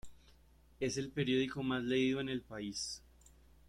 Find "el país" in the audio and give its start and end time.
2.29-3.03